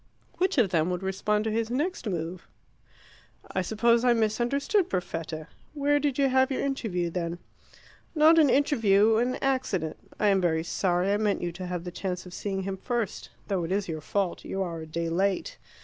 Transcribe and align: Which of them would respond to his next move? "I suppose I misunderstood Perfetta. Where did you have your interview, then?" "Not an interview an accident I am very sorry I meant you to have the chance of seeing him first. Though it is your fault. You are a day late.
Which 0.39 0.57
of 0.57 0.71
them 0.71 0.89
would 0.89 1.03
respond 1.03 1.43
to 1.43 1.51
his 1.51 1.69
next 1.69 2.07
move? 2.07 2.47
"I 3.51 3.61
suppose 3.61 4.03
I 4.03 4.13
misunderstood 4.13 4.89
Perfetta. 4.89 5.47
Where 5.75 5.99
did 5.99 6.17
you 6.17 6.27
have 6.27 6.49
your 6.49 6.61
interview, 6.63 7.11
then?" 7.11 7.37
"Not 8.15 8.39
an 8.39 8.49
interview 8.49 9.17
an 9.17 9.35
accident 9.43 9.97
I 10.19 10.29
am 10.29 10.41
very 10.41 10.63
sorry 10.63 11.13
I 11.13 11.17
meant 11.17 11.43
you 11.43 11.51
to 11.51 11.67
have 11.67 11.83
the 11.83 11.91
chance 11.91 12.25
of 12.25 12.33
seeing 12.33 12.63
him 12.63 12.77
first. 12.77 13.29
Though 13.47 13.63
it 13.63 13.71
is 13.71 13.87
your 13.87 14.01
fault. 14.01 14.43
You 14.43 14.63
are 14.63 14.79
a 14.81 14.87
day 14.87 15.07
late. 15.07 15.59